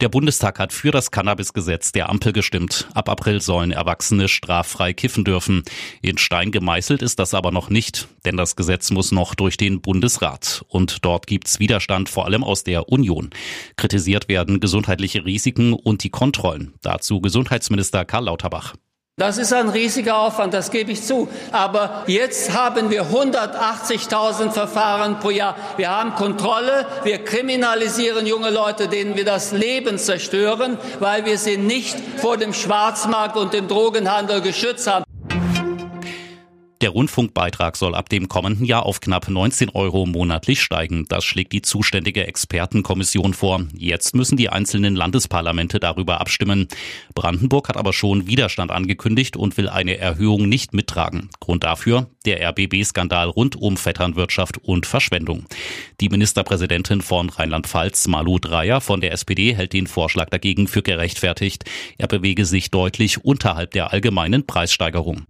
Der 0.00 0.08
Bundestag 0.08 0.58
hat 0.58 0.72
für 0.72 0.92
das 0.92 1.10
Cannabisgesetz 1.10 1.92
der 1.92 2.08
Ampel 2.08 2.32
gestimmt. 2.32 2.88
Ab 2.94 3.10
April 3.10 3.42
sollen 3.42 3.70
Erwachsene 3.70 4.28
straffrei 4.28 4.94
kiffen 4.94 5.24
dürfen. 5.24 5.62
In 6.00 6.16
Stein 6.16 6.52
gemeißelt 6.52 7.02
ist 7.02 7.18
das 7.18 7.34
aber 7.34 7.50
noch 7.50 7.68
nicht, 7.68 8.08
denn 8.24 8.38
das 8.38 8.56
Gesetz 8.56 8.90
muss 8.90 9.12
noch 9.12 9.34
durch 9.34 9.58
den 9.58 9.82
Bundesrat. 9.82 10.64
Und 10.68 11.04
dort 11.04 11.26
gibt's 11.26 11.58
Widerstand, 11.58 12.08
vor 12.08 12.24
allem 12.24 12.42
aus 12.42 12.64
der 12.64 12.88
Union. 12.88 13.28
Kritisiert 13.76 14.28
werden 14.28 14.58
gesundheitliche 14.58 15.26
Risiken 15.26 15.74
und 15.74 16.02
die 16.02 16.10
Kontrollen. 16.10 16.72
Dazu 16.80 17.20
Gesundheitsminister 17.20 18.06
Karl 18.06 18.24
Lauterbach. 18.24 18.76
Das 19.20 19.36
ist 19.36 19.52
ein 19.52 19.68
riesiger 19.68 20.16
Aufwand, 20.16 20.54
das 20.54 20.70
gebe 20.70 20.92
ich 20.92 21.02
zu. 21.02 21.28
Aber 21.52 22.04
jetzt 22.06 22.54
haben 22.54 22.88
wir 22.88 23.04
180.000 23.04 24.50
Verfahren 24.50 25.20
pro 25.20 25.28
Jahr. 25.28 25.56
Wir 25.76 25.90
haben 25.90 26.14
Kontrolle, 26.14 26.86
wir 27.04 27.22
kriminalisieren 27.22 28.26
junge 28.26 28.48
Leute, 28.48 28.88
denen 28.88 29.16
wir 29.16 29.26
das 29.26 29.52
Leben 29.52 29.98
zerstören, 29.98 30.78
weil 31.00 31.26
wir 31.26 31.36
sie 31.36 31.58
nicht 31.58 31.98
vor 32.16 32.38
dem 32.38 32.54
Schwarzmarkt 32.54 33.36
und 33.36 33.52
dem 33.52 33.68
Drogenhandel 33.68 34.40
geschützt 34.40 34.86
haben. 34.86 35.04
Der 36.80 36.90
Rundfunkbeitrag 36.90 37.76
soll 37.76 37.94
ab 37.94 38.08
dem 38.08 38.28
kommenden 38.28 38.64
Jahr 38.64 38.86
auf 38.86 39.02
knapp 39.02 39.28
19 39.28 39.68
Euro 39.68 40.06
monatlich 40.06 40.62
steigen. 40.62 41.04
Das 41.08 41.24
schlägt 41.24 41.52
die 41.52 41.60
zuständige 41.60 42.26
Expertenkommission 42.26 43.34
vor. 43.34 43.66
Jetzt 43.76 44.14
müssen 44.14 44.38
die 44.38 44.48
einzelnen 44.48 44.96
Landesparlamente 44.96 45.78
darüber 45.78 46.22
abstimmen. 46.22 46.68
Brandenburg 47.14 47.68
hat 47.68 47.76
aber 47.76 47.92
schon 47.92 48.26
Widerstand 48.26 48.70
angekündigt 48.70 49.36
und 49.36 49.58
will 49.58 49.68
eine 49.68 49.98
Erhöhung 49.98 50.48
nicht 50.48 50.72
mittragen. 50.72 51.28
Grund 51.38 51.64
dafür 51.64 52.06
der 52.26 52.46
RBB-Skandal 52.48 53.28
rund 53.28 53.56
um 53.56 53.76
Vetternwirtschaft 53.76 54.58
und 54.58 54.86
Verschwendung. 54.86 55.44
Die 56.00 56.08
Ministerpräsidentin 56.08 57.00
von 57.02 57.30
Rheinland-Pfalz, 57.30 58.06
Malu 58.08 58.38
Dreyer 58.38 58.80
von 58.80 59.00
der 59.00 59.12
SPD, 59.12 59.54
hält 59.54 59.72
den 59.72 59.86
Vorschlag 59.86 60.28
dagegen 60.30 60.68
für 60.68 60.82
gerechtfertigt. 60.82 61.64
Er 61.98 62.08
bewege 62.08 62.44
sich 62.44 62.70
deutlich 62.70 63.24
unterhalb 63.24 63.72
der 63.72 63.92
allgemeinen 63.92 64.46
Preissteigerung. 64.46 65.26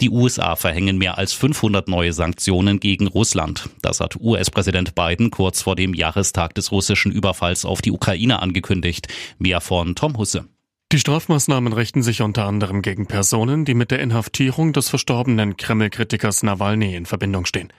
Die 0.00 0.08
USA 0.08 0.56
verhängen 0.56 0.96
mehr 0.96 1.18
als 1.18 1.34
500 1.34 1.86
neue 1.88 2.14
Sanktionen 2.14 2.80
gegen 2.80 3.06
Russland. 3.06 3.68
Das 3.82 4.00
hat 4.00 4.16
US-Präsident 4.16 4.94
Biden 4.94 5.30
kurz 5.30 5.60
vor 5.60 5.76
dem 5.76 5.92
Jahrestag 5.92 6.54
des 6.54 6.72
russischen 6.72 7.12
Überfalls 7.12 7.66
auf 7.66 7.82
die 7.82 7.90
Ukraine 7.90 8.40
angekündigt. 8.40 9.08
Mehr 9.38 9.60
von 9.60 9.94
Tom 9.94 10.16
Husse. 10.16 10.48
Die 10.92 10.98
Strafmaßnahmen 10.98 11.74
richten 11.74 12.02
sich 12.02 12.22
unter 12.22 12.46
anderem 12.46 12.80
gegen 12.80 13.06
Personen, 13.06 13.66
die 13.66 13.74
mit 13.74 13.90
der 13.90 14.00
Inhaftierung 14.00 14.72
des 14.72 14.88
verstorbenen 14.88 15.58
Kreml-Kritikers 15.58 16.42
Nawalny 16.42 16.96
in 16.96 17.04
Verbindung 17.04 17.44
stehen. 17.44 17.70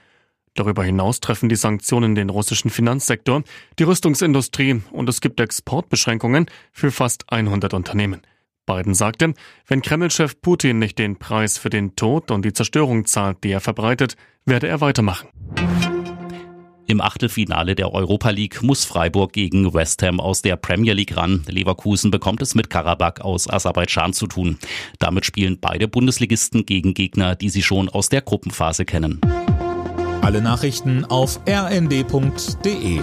Darüber 0.54 0.84
hinaus 0.84 1.18
treffen 1.18 1.48
die 1.48 1.56
Sanktionen 1.56 2.14
den 2.14 2.30
russischen 2.30 2.70
Finanzsektor, 2.70 3.42
die 3.78 3.82
Rüstungsindustrie 3.82 4.82
und 4.92 5.08
es 5.08 5.20
gibt 5.20 5.40
Exportbeschränkungen 5.40 6.46
für 6.72 6.92
fast 6.92 7.24
100 7.32 7.74
Unternehmen. 7.74 8.22
Biden 8.76 8.94
sagte, 8.94 9.34
wenn 9.66 9.82
Kreml-Chef 9.82 10.40
Putin 10.40 10.78
nicht 10.78 10.98
den 10.98 11.18
Preis 11.18 11.58
für 11.58 11.70
den 11.70 11.94
Tod 11.96 12.30
und 12.30 12.44
die 12.44 12.52
Zerstörung 12.52 13.04
zahlt, 13.06 13.44
die 13.44 13.50
er 13.50 13.60
verbreitet, 13.60 14.16
werde 14.46 14.68
er 14.68 14.80
weitermachen. 14.80 15.28
Im 16.86 17.00
Achtelfinale 17.00 17.74
der 17.74 17.92
Europa 17.92 18.30
League 18.30 18.62
muss 18.62 18.84
Freiburg 18.84 19.32
gegen 19.32 19.72
West 19.72 20.02
Ham 20.02 20.20
aus 20.20 20.42
der 20.42 20.56
Premier 20.56 20.94
League 20.94 21.16
ran. 21.16 21.42
Leverkusen 21.48 22.10
bekommt 22.10 22.42
es 22.42 22.54
mit 22.54 22.70
Karabakh 22.70 23.22
aus 23.22 23.48
Aserbaidschan 23.48 24.12
zu 24.12 24.26
tun. 24.26 24.58
Damit 24.98 25.24
spielen 25.24 25.58
beide 25.60 25.88
Bundesligisten 25.88 26.66
gegen 26.66 26.92
Gegner, 26.92 27.34
die 27.34 27.48
sie 27.50 27.62
schon 27.62 27.88
aus 27.88 28.08
der 28.08 28.20
Gruppenphase 28.20 28.84
kennen. 28.84 29.20
Alle 30.22 30.42
Nachrichten 30.42 31.04
auf 31.04 31.40
rnd.de 31.48 33.00